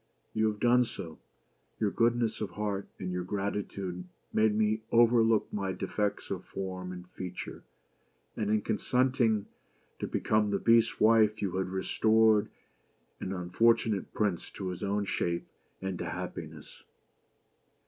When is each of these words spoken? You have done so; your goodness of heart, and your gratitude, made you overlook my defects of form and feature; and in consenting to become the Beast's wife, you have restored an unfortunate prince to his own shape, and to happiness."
You 0.33 0.47
have 0.47 0.59
done 0.59 0.83
so; 0.83 1.19
your 1.79 1.91
goodness 1.91 2.41
of 2.41 2.49
heart, 2.49 2.87
and 2.97 3.11
your 3.11 3.23
gratitude, 3.23 4.03
made 4.33 4.55
you 4.55 4.81
overlook 4.91 5.53
my 5.53 5.73
defects 5.73 6.31
of 6.31 6.43
form 6.43 6.91
and 6.91 7.07
feature; 7.11 7.61
and 8.35 8.49
in 8.49 8.63
consenting 8.63 9.45
to 9.99 10.07
become 10.07 10.49
the 10.49 10.57
Beast's 10.57 10.99
wife, 10.99 11.39
you 11.39 11.51
have 11.57 11.71
restored 11.71 12.49
an 13.19 13.31
unfortunate 13.31 14.11
prince 14.11 14.49
to 14.53 14.69
his 14.69 14.81
own 14.81 15.05
shape, 15.05 15.45
and 15.83 15.99
to 15.99 16.05
happiness." 16.05 16.81